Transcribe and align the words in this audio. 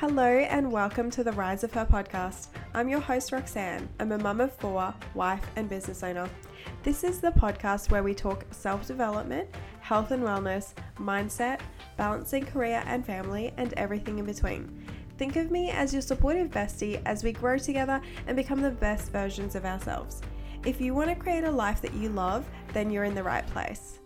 Hello 0.00 0.26
and 0.26 0.70
welcome 0.70 1.10
to 1.12 1.24
the 1.24 1.32
Rise 1.32 1.64
of 1.64 1.72
Her 1.72 1.86
podcast. 1.86 2.48
I'm 2.74 2.86
your 2.86 3.00
host, 3.00 3.32
Roxanne. 3.32 3.88
I'm 3.98 4.12
a 4.12 4.18
mum 4.18 4.42
of 4.42 4.52
four, 4.52 4.92
wife, 5.14 5.40
and 5.56 5.70
business 5.70 6.02
owner. 6.02 6.28
This 6.82 7.02
is 7.02 7.18
the 7.18 7.30
podcast 7.30 7.90
where 7.90 8.02
we 8.02 8.12
talk 8.12 8.44
self 8.50 8.86
development, 8.86 9.48
health 9.80 10.10
and 10.10 10.22
wellness, 10.22 10.74
mindset, 10.98 11.60
balancing 11.96 12.44
career 12.44 12.82
and 12.84 13.06
family, 13.06 13.54
and 13.56 13.72
everything 13.78 14.18
in 14.18 14.26
between. 14.26 14.84
Think 15.16 15.36
of 15.36 15.50
me 15.50 15.70
as 15.70 15.94
your 15.94 16.02
supportive 16.02 16.50
bestie 16.50 17.00
as 17.06 17.24
we 17.24 17.32
grow 17.32 17.56
together 17.56 18.02
and 18.26 18.36
become 18.36 18.60
the 18.60 18.70
best 18.70 19.10
versions 19.10 19.54
of 19.54 19.64
ourselves. 19.64 20.20
If 20.66 20.78
you 20.78 20.92
want 20.92 21.08
to 21.08 21.16
create 21.16 21.44
a 21.44 21.50
life 21.50 21.80
that 21.80 21.94
you 21.94 22.10
love, 22.10 22.46
then 22.74 22.90
you're 22.90 23.04
in 23.04 23.14
the 23.14 23.22
right 23.22 23.46
place. 23.46 24.00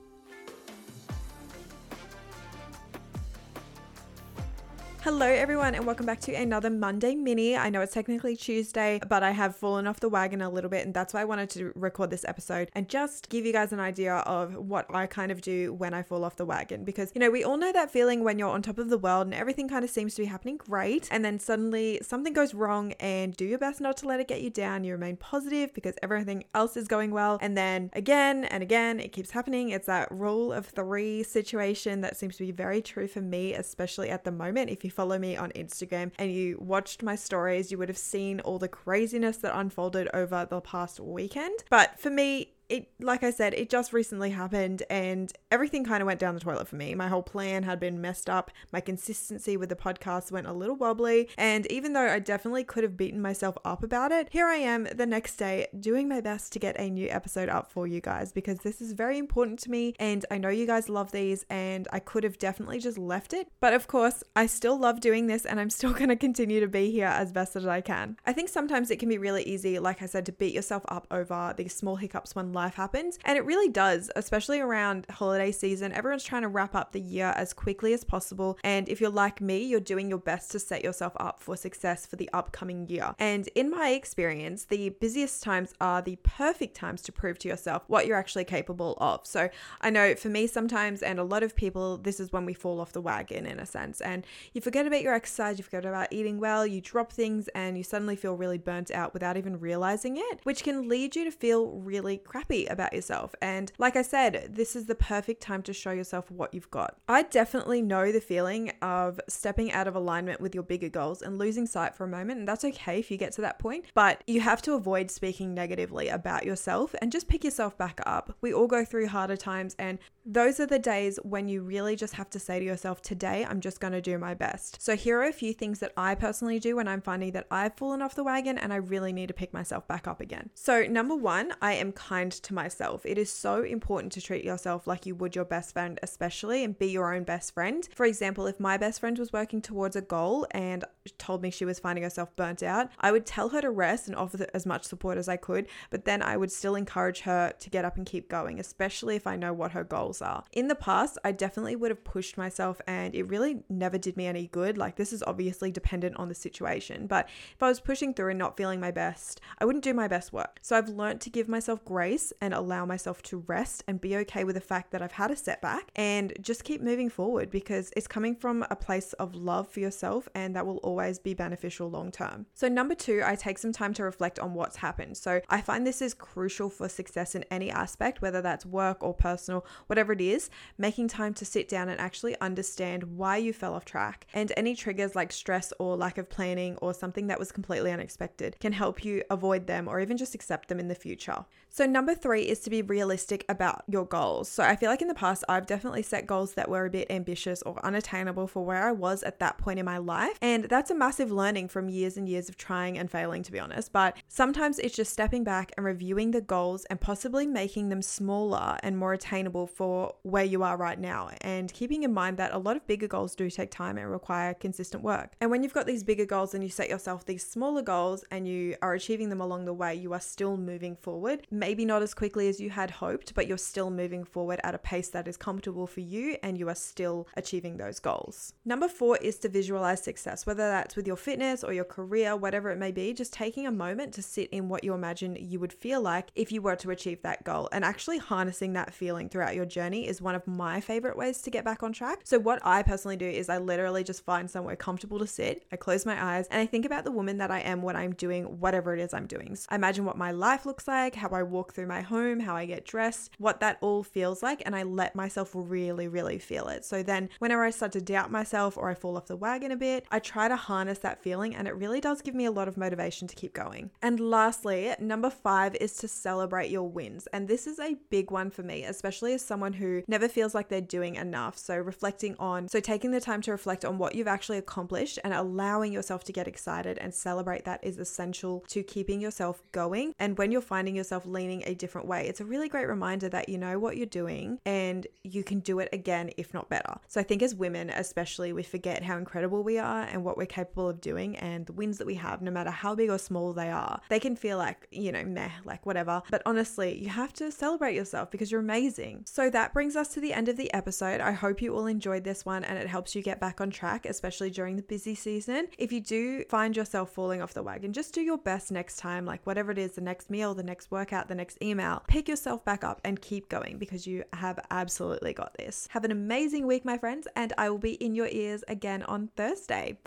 Hello, 5.03 5.27
everyone, 5.27 5.75
and 5.75 5.87
welcome 5.87 6.05
back 6.05 6.21
to 6.21 6.35
another 6.35 6.69
Monday 6.69 7.15
mini. 7.15 7.57
I 7.57 7.71
know 7.71 7.81
it's 7.81 7.95
technically 7.95 8.37
Tuesday, 8.37 9.01
but 9.09 9.23
I 9.23 9.31
have 9.31 9.57
fallen 9.57 9.87
off 9.87 9.99
the 9.99 10.11
wagon 10.11 10.43
a 10.43 10.51
little 10.51 10.69
bit, 10.69 10.85
and 10.85 10.93
that's 10.93 11.15
why 11.15 11.23
I 11.23 11.25
wanted 11.25 11.49
to 11.51 11.73
record 11.75 12.11
this 12.11 12.23
episode 12.27 12.71
and 12.75 12.87
just 12.87 13.31
give 13.31 13.47
you 13.47 13.53
guys 13.55 13.73
an 13.73 13.81
idea 13.81 14.17
of 14.17 14.55
what 14.57 14.95
I 14.95 15.07
kind 15.07 15.33
of 15.33 15.41
do 15.41 15.73
when 15.73 15.95
I 15.95 16.03
fall 16.03 16.23
off 16.23 16.37
the 16.37 16.45
wagon. 16.45 16.85
Because, 16.85 17.13
you 17.15 17.19
know, 17.19 17.31
we 17.31 17.43
all 17.43 17.57
know 17.57 17.73
that 17.73 17.91
feeling 17.91 18.23
when 18.25 18.39
you're 18.39 18.51
on 18.51 18.61
top 18.61 18.77
of 18.77 18.91
the 18.91 18.99
world 18.99 19.27
and 19.27 19.35
everything 19.35 19.71
kind 19.71 19.85
of 19.85 19.91
seems 19.91 20.15
to 20.17 20.23
be 20.23 20.27
happening 20.27 20.59
great, 20.59 21.09
and 21.11 21.25
then 21.25 21.39
suddenly 21.39 21.99
something 22.03 22.35
goes 22.35 22.53
wrong, 22.53 22.93
and 23.01 23.35
do 23.35 23.47
your 23.47 23.59
best 23.59 23.81
not 23.81 23.97
to 23.99 24.07
let 24.07 24.21
it 24.21 24.29
get 24.29 24.43
you 24.43 24.51
down. 24.51 24.85
You 24.85 24.93
remain 24.93 25.17
positive 25.17 25.73
because 25.73 25.95
everything 26.03 26.45
else 26.55 26.77
is 26.77 26.87
going 26.87 27.11
well, 27.11 27.39
and 27.41 27.57
then 27.57 27.89
again 27.95 28.45
and 28.45 28.63
again, 28.63 29.01
it 29.01 29.13
keeps 29.13 29.31
happening. 29.31 29.71
It's 29.71 29.87
that 29.87 30.13
rule 30.13 30.53
of 30.53 30.67
three 30.67 31.23
situation 31.23 32.03
that 32.03 32.19
seems 32.19 32.37
to 32.37 32.45
be 32.45 32.53
very 32.53 32.83
true 32.83 33.09
for 33.09 33.23
me, 33.23 33.55
especially 33.55 34.11
at 34.11 34.25
the 34.25 34.31
moment. 34.31 34.69
If 34.69 34.85
you 34.85 34.90
you 34.91 34.95
follow 34.95 35.19
me 35.19 35.37
on 35.37 35.51
Instagram 35.53 36.11
and 36.19 36.33
you 36.33 36.59
watched 36.61 37.03
my 37.03 37.15
stories, 37.15 37.71
you 37.71 37.79
would 37.79 37.89
have 37.89 37.99
seen 37.99 38.41
all 38.41 38.59
the 38.59 38.69
craziness 38.69 39.37
that 39.39 39.57
unfolded 39.57 40.09
over 40.13 40.47
the 40.51 40.61
past 40.61 40.99
weekend. 40.99 41.63
But 41.71 41.99
for 41.99 42.11
me, 42.11 42.55
it 42.71 42.89
like 43.01 43.23
I 43.23 43.31
said, 43.31 43.55
it 43.55 43.69
just 43.69 43.93
recently 43.93 44.31
happened 44.31 44.85
and 44.89 45.33
everything 45.51 45.85
kind 45.85 46.03
of 46.03 46.07
went 46.07 46.21
down 46.21 46.35
the 46.35 46.41
toilet 46.41 46.69
for 46.69 46.77
me. 46.77 46.95
My 46.95 47.09
whole 47.09 47.23
plan 47.23 47.65
had 47.65 47.81
been 47.81 48.01
messed 48.01 48.31
up. 48.31 48.51
My 48.73 48.81
consistency 48.81 49.57
with 49.57 49.69
the 49.69 49.77
podcast 49.77 50.31
went 50.31 50.47
a 50.47 50.53
little 50.53 50.77
wobbly, 50.77 51.29
and 51.37 51.67
even 51.71 51.93
though 51.93 52.09
I 52.09 52.19
definitely 52.21 52.65
could 52.65 52.85
have 52.85 52.97
beaten 52.97 53.21
myself 53.21 53.59
up 53.65 53.83
about 53.83 54.13
it, 54.13 54.29
here 54.31 54.47
I 54.47 54.57
am 54.57 54.87
the 54.95 55.07
next 55.07 55.37
day 55.37 55.67
doing 55.79 56.09
my 56.09 56.21
best 56.21 56.53
to 56.53 56.59
get 56.59 56.79
a 56.79 56.89
new 56.89 57.09
episode 57.09 57.49
up 57.49 57.71
for 57.71 57.87
you 57.87 58.01
guys 58.01 58.33
because 58.33 58.59
this 58.59 58.81
is 58.81 58.93
very 58.93 59.19
important 59.19 59.59
to 59.61 59.71
me 59.71 59.95
and 59.99 60.25
I 60.31 60.39
know 60.39 60.49
you 60.49 60.67
guys 60.67 60.89
love 60.89 61.13
these 61.13 61.45
and 61.51 61.89
I 61.93 61.99
could 61.99 62.25
have 62.25 62.39
definitely 62.39 62.79
just 62.79 62.99
left 62.99 63.33
it. 63.33 63.49
But 63.61 63.75
of 63.75 63.89
course, 63.89 64.23
I 64.37 64.47
still 64.47 64.79
love 64.79 65.01
doing 65.01 65.27
this 65.27 65.45
and 65.45 65.59
I'm 65.59 65.71
still 65.81 65.93
going 65.93 66.09
to 66.09 66.17
continue 66.17 66.61
to 66.61 66.69
be 66.69 66.91
here 66.91 67.07
as 67.07 67.33
best 67.33 67.57
as 67.57 67.67
I 67.67 67.81
can. 67.81 68.17
I 68.25 68.33
think 68.33 68.49
sometimes 68.49 68.91
it 68.91 68.99
can 68.99 69.09
be 69.09 69.19
really 69.19 69.43
easy 69.43 69.79
like 69.79 70.03
I 70.03 70.07
said 70.07 70.27
to 70.27 70.33
beat 70.33 70.55
yourself 70.55 70.85
up 70.89 71.07
over 71.11 71.55
these 71.57 71.75
small 71.75 71.97
hiccups 71.97 72.35
when 72.35 72.53
life 72.61 72.75
happens. 72.75 73.19
And 73.25 73.39
it 73.39 73.45
really 73.45 73.71
does, 73.71 74.11
especially 74.17 74.61
around 74.61 75.07
holiday 75.09 75.51
season. 75.51 75.93
Everyone's 75.93 76.25
trying 76.25 76.43
to 76.43 76.49
wrap 76.49 76.75
up 76.75 76.93
the 76.93 77.01
year 77.01 77.33
as 77.37 77.53
quickly 77.53 77.93
as 77.95 78.05
possible. 78.05 78.59
And 78.63 78.89
if 78.89 79.01
you're 79.01 79.11
like 79.25 79.41
me, 79.41 79.65
you're 79.65 79.81
doing 79.81 80.09
your 80.11 80.19
best 80.19 80.51
to 80.53 80.59
set 80.59 80.85
yourself 80.85 81.15
up 81.19 81.41
for 81.41 81.57
success 81.57 82.07
for 82.07 82.17
the 82.17 82.29
upcoming 82.33 82.87
year. 82.89 83.15
And 83.19 83.49
in 83.55 83.71
my 83.71 83.91
experience, 83.91 84.67
the 84.67 84.91
busiest 84.91 85.43
times 85.43 85.73
are 85.81 86.03
the 86.03 86.17
perfect 86.23 86.77
times 86.77 87.01
to 87.03 87.13
prove 87.13 87.39
to 87.41 87.49
yourself 87.49 87.85
what 87.87 88.07
you're 88.07 88.19
actually 88.19 88.45
capable 88.45 88.97
of. 89.01 89.27
So 89.27 89.49
I 89.81 89.91
know 89.91 90.15
for 90.15 90.29
me 90.29 90.47
sometimes, 90.47 91.03
and 91.03 91.19
a 91.19 91.25
lot 91.25 91.43
of 91.43 91.57
people, 91.57 91.97
this 91.97 92.21
is 92.21 92.31
when 92.33 92.45
we 92.45 92.55
fall 92.55 92.81
off 92.81 92.93
the 92.93 93.01
wagon 93.01 93.47
in 93.47 93.59
a 93.59 93.67
sense. 93.67 94.01
And 94.03 94.27
you 94.53 94.61
forget 94.61 94.87
about 94.87 95.03
your 95.03 95.15
exercise, 95.15 95.57
you 95.57 95.65
forget 95.65 95.87
about 95.87 96.09
eating 96.11 96.39
well, 96.39 96.67
you 96.67 96.81
drop 96.81 97.13
things, 97.13 97.49
and 97.55 97.79
you 97.79 97.83
suddenly 97.83 98.17
feel 98.17 98.35
really 98.35 98.59
burnt 98.59 98.91
out 98.91 99.15
without 99.15 99.37
even 99.37 99.59
realizing 99.59 100.19
it, 100.19 100.41
which 100.43 100.63
can 100.63 100.89
lead 100.89 101.17
you 101.17 101.25
to 101.25 101.31
feel 101.31 101.71
really 101.71 102.19
crappy 102.19 102.50
happy 102.51 102.67
about 102.67 102.93
yourself. 102.93 103.35
And 103.41 103.71
like 103.79 103.97
I 103.97 104.03
said, 104.03 104.51
this 104.51 104.75
is 104.75 104.87
the 104.87 104.95
perfect 104.95 105.41
time 105.41 105.63
to 105.63 105.73
show 105.73 105.93
yourself 105.93 106.31
what 106.31 106.53
you've 106.53 106.71
got. 106.71 106.97
I 107.09 107.23
definitely 107.23 107.81
know 107.81 108.11
the 108.11 108.21
feeling 108.21 108.73
of 108.83 109.21
stepping 109.29 109.71
out 109.73 109.87
of 109.87 109.95
alignment 109.95 110.41
with 110.41 110.55
your 110.55 110.65
bigger 110.65 110.89
goals 110.89 111.23
and 111.23 111.39
losing 111.39 111.67
sight 111.67 111.95
for 111.95 112.05
a 112.05 112.09
moment. 112.09 112.41
And 112.41 112.49
that's 112.49 112.65
okay 112.65 112.99
if 112.99 113.11
you 113.11 113.17
get 113.17 113.33
to 113.33 113.41
that 113.43 113.59
point, 113.59 113.85
but 113.95 114.23
you 114.27 114.41
have 114.41 114.63
to 114.63 114.75
avoid 114.75 115.11
speaking 115.11 115.55
negatively 115.55 116.09
about 116.09 116.45
yourself 116.45 116.95
and 117.01 117.13
just 117.13 117.29
pick 117.29 117.45
yourself 117.45 117.79
back 117.79 118.01
up. 118.05 118.35
We 118.41 118.53
all 118.53 118.67
go 118.67 118.85
through 118.85 119.09
harder 119.09 119.37
times, 119.37 119.77
and 119.79 119.99
those 120.27 120.61
are 120.61 120.67
the 120.67 120.79
days 120.79 121.19
when 121.23 121.49
you 121.49 121.63
really 121.63 121.97
just 121.97 122.15
have 122.15 122.31
to 122.31 122.39
say 122.39 122.59
to 122.59 122.65
yourself, 122.65 123.01
Today, 123.01 123.47
I'm 123.49 123.61
just 123.61 123.81
going 123.81 123.93
to 123.93 124.01
do 124.01 124.19
my 124.19 124.35
best. 124.35 124.81
So, 124.83 124.97
here 124.97 125.19
are 125.21 125.25
a 125.25 125.33
few 125.33 125.53
things 125.53 125.79
that 125.79 125.93
I 125.97 126.15
personally 126.15 126.59
do 126.59 126.77
when 126.77 126.89
I'm 126.89 127.01
finding 127.01 127.33
that 127.33 127.47
I've 127.51 127.77
fallen 127.77 128.03
off 128.03 128.15
the 128.15 128.25
wagon 128.25 128.59
and 128.59 128.73
I 128.73 128.77
really 128.77 129.13
need 129.13 129.29
to 129.29 129.35
pick 129.35 129.53
myself 129.55 129.87
back 129.89 130.07
up 130.07 130.21
again. 130.21 130.51
So, 130.55 130.85
number 130.85 131.17
one, 131.17 131.55
I 131.63 131.75
am 131.75 131.93
kind 131.93 132.40
to 132.45 132.55
myself. 132.55 133.05
It 133.05 133.19
is 133.19 133.31
so 133.31 133.63
important 133.63 134.13
to 134.13 134.21
treat 134.21 134.45
yourself 134.45 134.87
like 134.87 135.07
you 135.07 135.15
would 135.15 135.35
your 135.35 135.45
best 135.45 135.73
friend, 135.73 135.99
especially, 136.03 136.65
and 136.65 136.79
be 136.79 136.87
your 136.87 137.15
own 137.15 137.25
best 137.25 137.55
friend. 137.55 137.89
For 137.95 138.07
example, 138.07 138.47
if 138.47 138.61
my 138.61 138.77
best 138.77 139.01
friend 139.01 139.19
was 139.19 139.33
working 139.33 139.61
towards 139.61 139.97
a 139.97 140.01
goal 140.01 140.47
and 140.51 140.85
told 141.19 141.43
me 141.43 141.51
she 141.51 141.65
was 141.65 141.79
finding 141.79 142.05
herself 142.05 142.35
burnt 142.37 142.63
out, 142.63 142.89
I 143.01 143.13
would 143.13 143.27
tell 143.27 143.49
her 143.51 143.61
to 143.61 143.71
rest 143.71 144.07
and 144.07 144.17
offer 144.17 144.47
as 144.55 144.67
much 144.67 144.85
support 144.85 145.19
as 145.19 145.29
I 145.29 145.37
could, 145.37 145.67
but 145.91 146.05
then 146.05 146.23
I 146.23 146.37
would 146.37 146.53
still 146.53 146.75
encourage 146.75 147.21
her 147.21 147.53
to 147.59 147.71
get 147.71 147.85
up 147.85 147.97
and 147.97 148.07
keep 148.07 148.29
going, 148.29 148.61
especially 148.61 149.17
if 149.17 149.27
I 149.27 149.37
know 149.37 149.53
what 149.53 149.73
her 149.73 149.85
goals 149.85 150.21
are. 150.23 150.45
In 150.53 150.69
the 150.69 150.75
past, 150.75 151.19
I 151.25 151.33
definitely 151.33 151.77
would 151.77 151.91
have 151.91 152.05
pushed 152.05 152.37
myself 152.37 152.81
and 152.87 153.15
it 153.15 153.25
really 153.25 153.63
never 153.69 153.99
did 153.99 154.17
me 154.17 154.27
any 154.27 154.47
good. 154.49 154.77
Like, 154.77 154.97
this 154.97 155.13
is 155.13 155.23
obviously 155.27 155.71
dependent 155.71 156.17
on 156.17 156.29
the 156.29 156.35
situation, 156.35 157.07
but 157.07 157.29
if 157.55 157.63
I 157.63 157.69
was 157.69 157.81
pushing 157.81 158.15
through 158.15 158.31
and 158.31 158.39
not 158.39 158.57
feeling 158.57 158.81
my 158.81 158.91
best, 158.91 159.41
I 159.59 159.65
wouldn't 159.65 159.85
do 159.85 159.95
my 159.95 160.09
best 160.09 160.33
work. 160.33 160.59
So 160.63 160.77
I've 160.77 160.89
learned 160.89 161.21
to 161.23 161.31
give 161.31 161.49
myself 161.49 161.85
grace 161.85 162.33
and 162.41 162.53
allow 162.55 162.85
myself 162.85 163.23
to 163.25 163.39
rest 163.47 163.85
and 163.87 164.01
be 164.01 164.17
okay 164.17 164.45
with 164.45 164.55
the 164.55 164.61
fact 164.61 164.91
that 164.93 165.03
I've 165.03 165.13
had 165.13 165.31
a 165.31 165.37
setback 165.37 165.91
and 165.97 166.33
just 166.41 166.65
keep 166.65 166.83
moving 166.83 167.09
forward 167.09 167.51
because 167.51 167.91
it's 167.97 168.07
coming 168.07 168.35
from 168.35 168.65
a 168.71 168.77
place 168.77 169.13
of 169.15 169.35
love 169.35 169.69
for 169.69 169.81
yourself 169.81 170.29
and 170.35 170.55
that 170.57 170.67
will 170.67 170.81
always 170.91 171.19
be 171.19 171.35
beneficial 171.35 171.89
long 171.89 172.11
term. 172.11 172.47
So, 172.55 172.69
number 172.69 172.95
two, 172.95 173.23
I 173.25 173.37
take 173.37 173.59
some 173.59 173.73
time 173.73 173.95
to 173.95 174.03
reflect 174.03 174.39
on 174.39 174.55
what's 174.55 174.77
happened. 174.77 175.17
So, 175.17 175.41
I 175.49 175.61
find 175.61 175.87
this 175.87 176.03
is 176.03 176.15
crucial 176.15 176.69
for 176.69 176.89
success 176.89 177.35
in 177.35 177.45
any 177.51 177.71
aspect, 177.71 178.21
whether 178.21 178.43
that's 178.43 178.67
work 178.67 179.03
or 179.03 179.15
personal, 179.15 179.65
whatever 179.87 180.13
it 180.13 180.21
is, 180.21 180.51
making 180.79 181.09
time 181.09 181.35
to 181.35 181.45
sit 181.45 181.69
down 181.69 181.89
and 181.89 182.01
actually 182.01 182.39
understand 182.41 183.05
why 183.05 183.37
you 183.37 183.53
fell 183.53 183.75
off 183.75 183.85
track 183.85 184.27
and 184.35 184.53
any 184.57 184.75
triggers 184.75 185.15
like 185.15 185.33
stress 185.33 185.73
or 185.79 185.97
lack 185.97 186.19
of 186.19 186.29
planning 186.29 186.77
or 186.79 186.93
something 186.93 187.29
that 187.29 187.39
was 187.39 187.53
completely 187.53 187.93
unexpected 187.93 188.57
can 188.59 188.73
help 188.73 189.05
you 189.05 189.23
avoid 189.31 189.67
them 189.67 189.87
or 189.87 190.01
even 190.01 190.17
just 190.17 190.35
accept 190.35 190.69
them 190.69 190.81
in 190.81 190.89
the 190.89 190.95
future. 190.95 191.45
So, 191.69 191.87
number 191.87 192.15
three 192.17 192.43
is 192.43 192.59
to 192.61 192.71
be 192.71 192.83
realistic 192.83 193.45
about 193.49 193.85
your 193.87 194.07
goals. 194.07 194.49
So, 194.49 194.65
I 194.65 194.75
feel 194.75 194.91
like 194.91 195.03
in 195.03 195.09
the 195.09 195.15
past, 195.15 195.45
I've 195.49 195.67
definitely 195.67 196.03
set 196.03 196.27
goals 196.27 196.55
that 196.55 196.69
were 196.69 196.87
a 196.87 196.91
bit 196.91 197.11
ambitious 197.11 197.63
or 197.63 197.85
unattainable 197.85 198.49
for 198.49 198.65
where 198.65 198.89
I 198.89 198.93
was 198.93 199.23
at 199.23 199.39
that 199.39 199.57
point 199.59 199.79
in 199.79 199.85
my 199.85 199.99
life. 199.99 200.37
And 200.41 200.65
that's 200.65 200.80
a 200.89 200.95
massive 200.95 201.31
learning 201.31 201.69
from 201.69 201.91
years 201.91 202.17
and 202.17 202.27
years 202.27 202.49
of 202.49 202.57
trying 202.57 202.97
and 202.97 203.11
failing, 203.11 203.43
to 203.43 203.53
be 203.53 203.59
honest. 203.59 203.93
But 203.93 204.17
sometimes 204.29 204.79
it's 204.79 204.97
just 204.97 205.13
stepping 205.13 205.45
back 205.45 205.73
and 205.77 205.85
reviewing 205.85 206.31
the 206.31 206.41
goals 206.41 206.87
and 206.87 206.99
possibly 206.99 207.47
making 207.47 207.91
them 207.91 208.01
smaller 208.01 208.79
and 208.83 208.97
more 208.97 209.13
attainable 209.13 209.67
for 209.67 210.15
where 210.23 210.45
you 210.45 210.63
are 210.63 210.79
right 210.79 210.99
now. 210.99 211.31
And 211.43 211.71
keeping 211.73 212.05
in 212.05 212.15
mind 212.15 212.39
that 212.39 212.55
a 212.55 212.59
lot 212.59 212.77
of 212.77 212.87
bigger 212.87 213.09
goals 213.09 213.35
do 213.35 213.51
take 213.51 213.71
time 213.71 213.99
and 213.99 214.11
require 214.11 214.55
consistent 214.55 215.03
work. 215.03 215.35
And 215.43 215.51
when 215.51 215.63
you've 215.63 215.75
got 215.75 215.87
these 215.87 216.05
bigger 216.05 216.25
goals 216.25 216.55
and 216.55 216.65
you 216.65 216.71
set 216.71 216.89
yourself 216.89 217.27
these 217.27 217.47
smaller 217.47 217.83
goals 217.83 218.25
and 218.31 218.49
you 218.49 218.77
are 218.81 218.95
achieving 218.95 219.29
them 219.29 219.41
along 219.43 219.67
the 219.67 219.75
way, 219.75 219.95
you 219.95 220.15
are 220.15 220.21
still 220.21 220.57
moving 220.57 220.97
forward 220.97 221.47
maybe 221.51 221.85
not 221.85 222.03
as 222.03 222.15
quickly 222.15 222.49
as 222.49 222.61
you 222.61 222.71
had 222.71 222.91
hoped, 222.91 223.35
but 223.35 223.47
you're 223.47 223.59
still 223.59 223.91
moving 223.91 224.25
forward 224.25 224.61
at 224.63 224.75
a 224.75 224.79
pace 224.79 225.09
that 225.09 225.27
is 225.27 225.37
comfortable 225.37 225.87
for 225.87 226.01
you 226.01 226.37
and 226.43 226.57
you 226.57 226.69
are 226.69 226.75
still 226.75 227.27
achieving 227.37 227.77
those 227.77 227.99
goals. 227.99 228.55
Number 228.65 228.89
four 228.89 229.17
is 229.19 229.39
to 229.41 229.49
visualize 229.49 230.03
success, 230.03 230.47
whether 230.47 230.70
that's 230.71 230.97
with 230.97 231.07
your 231.07 231.17
fitness 231.17 231.65
or 231.65 231.73
your 231.73 231.85
career, 231.85 232.37
whatever 232.37 232.71
it 232.71 232.79
may 232.79 232.93
be, 232.93 233.13
just 233.13 233.33
taking 233.33 233.67
a 233.67 233.73
moment 233.73 234.15
to 234.15 234.23
sit 234.23 234.49
in 234.51 234.69
what 234.69 234.85
you 234.85 234.95
imagine 234.95 235.37
you 235.39 235.59
would 235.61 235.73
feel 235.73 236.01
like 236.01 236.31
if 236.35 236.53
you 236.53 236.63
were 236.63 236.77
to 236.77 236.91
achieve 236.91 237.23
that 237.23 237.45
goal 237.45 237.69
and 237.73 237.85
actually 237.85 238.19
harnessing 238.19 238.73
that 238.75 238.95
feeling 238.95 239.29
throughout 239.29 239.55
your 239.55 239.67
journey 239.67 240.07
is 240.07 240.23
one 240.23 240.35
of 240.35 240.47
my 240.47 240.81
favorite 240.81 241.17
ways 241.17 241.43
to 241.43 241.51
get 241.51 241.65
back 241.65 241.83
on 241.83 241.93
track. 241.93 242.21
So, 242.25 242.39
what 242.39 242.61
I 242.65 242.83
personally 242.83 243.17
do 243.17 243.27
is 243.27 243.49
I 243.49 243.59
literally 243.59 244.05
just 244.05 244.25
find 244.25 244.51
somewhere 244.51 244.77
comfortable 244.77 245.19
to 245.19 245.27
sit, 245.27 245.65
I 245.73 245.77
close 245.77 246.07
my 246.07 246.23
eyes, 246.23 246.47
and 246.51 246.61
I 246.61 246.67
think 246.67 246.85
about 246.85 247.05
the 247.05 247.11
woman 247.11 247.39
that 247.39 247.51
I 247.51 247.61
am 247.61 247.83
when 247.83 247.97
I'm 247.97 248.15
doing 248.15 248.45
whatever 248.61 248.95
it 248.95 249.01
is 249.01 249.13
I'm 249.13 249.27
doing. 249.27 249.57
So 249.57 249.67
I 249.71 249.75
imagine 249.75 250.05
what 250.05 250.17
my 250.17 250.31
life 250.31 250.67
looks 250.67 250.87
like, 250.87 251.15
how 251.15 251.29
I 251.31 251.43
walk 251.43 251.73
through 251.73 251.87
my 251.87 252.01
home, 252.01 252.41
how 252.41 252.55
I 252.55 252.67
get 252.67 252.85
dressed, 252.85 253.33
what 253.39 253.61
that 253.61 253.79
all 253.81 254.03
feels 254.03 254.43
like. 254.43 254.63
And 254.65 254.77
I 254.77 254.83
let 254.83 255.15
myself 255.15 255.51
really, 255.55 256.09
really 256.09 256.39
feel 256.39 256.69
it. 256.69 256.85
So 256.85 257.03
then 257.03 257.29
whenever 257.39 257.65
I 257.65 257.71
start 257.71 257.93
to 257.93 258.01
doubt 258.01 258.31
myself 258.31 258.77
or 258.77 258.89
I 258.91 258.95
fall 258.95 259.17
off 259.17 259.27
the 259.27 259.37
wagon 259.37 259.73
a 259.73 259.77
bit, 259.77 260.07
I 260.11 260.19
try 260.19 260.49
to 260.49 260.57
harness 260.61 260.99
that 260.99 261.23
feeling 261.23 261.55
and 261.55 261.67
it 261.67 261.75
really 261.75 262.01
does 262.01 262.23
give 262.23 262.35
me 262.35 262.45
a 262.45 262.51
lot 262.51 262.69
of 262.69 262.77
motivation 262.77 263.29
to 263.29 263.35
keep 263.35 263.53
going. 263.53 263.91
And 264.03 264.21
lastly, 264.21 264.95
number 265.01 265.31
five 265.31 265.75
is 265.77 265.95
to 265.97 266.09
celebrate 266.09 266.71
your 266.71 266.89
wins. 266.89 267.27
And 267.33 267.49
this 267.49 267.67
is 267.67 267.79
a 267.79 267.97
big 268.11 268.31
one 268.31 268.51
for 268.51 268.63
me, 268.63 268.85
especially 268.85 269.35
as 269.35 269.45
someone 269.45 269.73
who 269.73 270.03
never 270.07 270.29
feels 270.29 270.55
like 270.55 270.69
they're 270.69 270.81
doing 270.81 271.17
enough. 271.17 271.59
So 271.59 271.77
reflecting 271.77 272.37
on, 272.39 272.69
so 272.69 272.81
taking 272.81 273.11
the 273.11 273.21
time 273.21 273.43
to 273.43 273.51
reflect 273.51 273.85
on 273.85 273.99
what 273.99 274.15
you've 274.15 274.29
actually 274.29 274.59
accomplished 274.59 275.19
and 275.25 275.35
allowing 275.35 275.93
yourself 275.93 276.25
to 276.25 276.33
get 276.33 276.49
excited 276.49 276.99
and 276.99 277.15
celebrate 277.15 277.65
that 277.65 277.83
is 277.83 277.99
essential 277.99 278.65
to 278.69 278.83
keeping 278.83 279.21
yourself 279.21 279.63
going. 279.73 280.15
And 280.19 280.37
when 280.39 280.53
you're 280.53 280.61
finding 280.61 280.95
yourself 280.95 281.27
leaning 281.27 281.63
a 281.67 281.75
different 281.75 282.07
way, 282.07 282.29
it's 282.29 282.41
a 282.41 282.45
really 282.45 282.69
great 282.69 282.89
reminder 282.89 283.29
that 283.29 283.49
you 283.49 283.59
know 283.59 283.79
what 283.79 283.97
you're 283.97 284.07
doing 284.07 284.59
and 284.65 285.07
you 285.23 285.43
can 285.45 285.61
do 285.61 285.79
it 285.79 285.89
again, 285.93 286.31
if 286.37 286.53
not 286.55 286.69
better. 286.69 286.95
So 287.09 287.21
I 287.21 287.25
think 287.25 287.43
as 287.43 287.55
women, 287.55 287.91
especially, 287.91 288.53
we 288.53 288.63
forget 288.63 289.03
how 289.03 289.17
incredible 289.17 289.63
we 289.63 289.79
are 289.79 290.03
and 290.03 290.25
what 290.25 290.37
we're 290.37 290.47
capable 290.51 290.91
of 290.91 291.01
doing 291.01 291.37
and 291.37 291.65
the 291.65 291.73
wins 291.73 291.97
that 291.97 292.07
we 292.07 292.17
have, 292.17 292.43
no 292.43 292.51
matter 292.51 292.71
how 292.71 292.95
big 292.95 293.09
or 293.09 293.19
small 293.19 293.55
they 293.55 293.71
are. 293.71 294.01
They 294.11 294.21
can 294.21 294.37
feel 294.37 294.59
like, 294.59 294.87
you 294.91 295.13
know, 295.13 295.25
meh, 295.25 295.49
like 295.65 295.87
whatever. 295.87 296.23
But 296.31 296.43
honestly, 296.45 297.01
you 297.03 297.09
have 297.09 297.33
to 297.35 297.51
celebrate 297.51 297.95
yourself 297.95 298.31
because 298.31 298.51
you're 298.51 298.61
amazing. 298.61 299.23
So 299.27 299.49
that 299.51 299.73
brings 299.73 299.97
us 299.97 300.09
to 300.09 300.21
the 300.21 300.35
end 300.35 300.49
of 300.49 300.59
the 300.59 300.73
episode. 300.75 301.21
I 301.21 301.33
hope 301.33 301.63
you 301.63 301.75
all 301.75 301.87
enjoyed 301.87 302.25
this 302.25 302.45
one 302.45 302.65
and 302.65 302.79
it 302.79 302.89
helps 302.89 303.15
you 303.15 303.23
get 303.23 303.41
back 303.41 303.61
on 303.61 303.71
track, 303.71 304.05
especially 304.05 304.51
during 304.51 304.77
the 304.77 304.83
busy 304.83 305.15
season. 305.15 305.69
If 305.79 305.93
you 305.93 306.01
do 306.01 306.45
find 306.51 306.77
yourself 306.77 307.13
falling 307.13 307.41
off 307.41 307.55
the 307.55 307.63
wagon, 307.63 307.93
just 307.93 308.13
do 308.13 308.21
your 308.21 308.39
best 308.39 308.73
next 308.73 308.97
time, 308.99 309.25
like 309.25 309.47
whatever 309.47 309.71
it 309.71 309.79
is 309.79 309.93
the 309.93 310.01
next 310.01 310.29
meal, 310.29 310.55
the 310.55 310.63
next 310.63 310.91
workout, 310.91 311.29
the 311.29 311.35
next 311.35 311.63
email. 311.63 312.03
Pick 312.09 312.29
yourself 312.29 312.65
back 312.65 312.85
up 312.85 313.01
and 313.05 313.21
keep 313.21 313.49
going 313.49 313.79
because 313.79 314.07
you 314.07 314.25
have 314.33 314.59
absolutely 314.71 315.33
got 315.33 315.55
this. 315.57 315.89
Have 315.93 316.05
an 316.05 316.11
amazing 316.11 316.67
week, 316.67 316.85
my 316.85 316.99
friends, 316.99 317.29
and 317.37 317.53
I 317.57 317.71
will 317.71 317.79
be 317.79 317.95
in 317.95 318.15
your 318.15 318.29
ears 318.29 318.65
again 318.69 319.03
on 319.05 319.29
Thursday. 319.37 319.99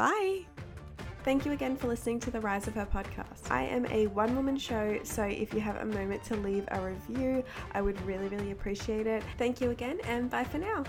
Thank 1.24 1.46
you 1.46 1.54
again 1.54 1.78
for 1.78 1.88
listening 1.88 2.20
to 2.22 2.32
the 2.32 2.42
Rise 2.42 2.68
of 2.68 2.74
Her 2.74 2.86
podcast. 2.86 3.50
I 3.50 3.64
am 3.64 3.86
a 3.86 4.08
one 4.08 4.36
woman 4.36 4.58
show, 4.58 5.00
so 5.04 5.24
if 5.24 5.54
you 5.54 5.62
have 5.62 5.78
a 5.78 5.86
moment 5.86 6.22
to 6.26 6.36
leave 6.36 6.66
a 6.72 6.82
review, 6.82 7.44
I 7.74 7.82
would 7.82 8.02
really, 8.02 8.28
really 8.28 8.52
appreciate 8.52 9.08
it. 9.08 9.24
Thank 9.38 9.62
you 9.62 9.72
again, 9.72 10.00
and 10.04 10.30
bye 10.30 10.44
for 10.44 10.58
now. 10.58 10.84